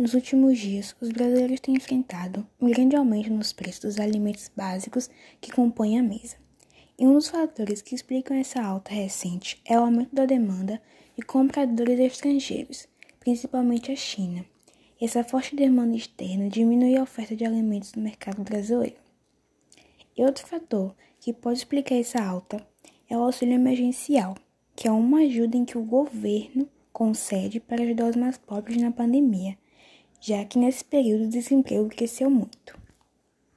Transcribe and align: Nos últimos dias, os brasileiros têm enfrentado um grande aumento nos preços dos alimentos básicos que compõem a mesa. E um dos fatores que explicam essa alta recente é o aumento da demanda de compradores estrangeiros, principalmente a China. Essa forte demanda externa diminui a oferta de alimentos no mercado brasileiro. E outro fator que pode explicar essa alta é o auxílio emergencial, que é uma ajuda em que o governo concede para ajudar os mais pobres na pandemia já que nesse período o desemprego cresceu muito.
Nos 0.00 0.14
últimos 0.14 0.58
dias, 0.58 0.96
os 0.98 1.10
brasileiros 1.10 1.60
têm 1.60 1.74
enfrentado 1.74 2.46
um 2.58 2.70
grande 2.70 2.96
aumento 2.96 3.30
nos 3.30 3.52
preços 3.52 3.80
dos 3.80 4.00
alimentos 4.00 4.50
básicos 4.56 5.10
que 5.42 5.52
compõem 5.52 5.98
a 5.98 6.02
mesa. 6.02 6.36
E 6.98 7.06
um 7.06 7.12
dos 7.12 7.28
fatores 7.28 7.82
que 7.82 7.94
explicam 7.94 8.34
essa 8.34 8.62
alta 8.62 8.94
recente 8.94 9.60
é 9.62 9.78
o 9.78 9.82
aumento 9.82 10.14
da 10.14 10.24
demanda 10.24 10.80
de 11.14 11.22
compradores 11.22 12.00
estrangeiros, 12.00 12.88
principalmente 13.18 13.92
a 13.92 13.94
China. 13.94 14.42
Essa 14.98 15.22
forte 15.22 15.54
demanda 15.54 15.94
externa 15.94 16.48
diminui 16.48 16.96
a 16.96 17.02
oferta 17.02 17.36
de 17.36 17.44
alimentos 17.44 17.92
no 17.92 18.00
mercado 18.00 18.42
brasileiro. 18.42 18.96
E 20.16 20.24
outro 20.24 20.46
fator 20.46 20.96
que 21.20 21.30
pode 21.30 21.58
explicar 21.58 21.96
essa 21.96 22.24
alta 22.24 22.66
é 23.06 23.14
o 23.18 23.20
auxílio 23.20 23.52
emergencial, 23.52 24.34
que 24.74 24.88
é 24.88 24.90
uma 24.90 25.18
ajuda 25.18 25.58
em 25.58 25.66
que 25.66 25.76
o 25.76 25.84
governo 25.84 26.66
concede 26.90 27.60
para 27.60 27.82
ajudar 27.82 28.08
os 28.08 28.16
mais 28.16 28.38
pobres 28.38 28.80
na 28.80 28.90
pandemia 28.90 29.58
já 30.20 30.44
que 30.44 30.58
nesse 30.58 30.84
período 30.84 31.24
o 31.24 31.30
desemprego 31.30 31.88
cresceu 31.88 32.30
muito. 32.30 32.79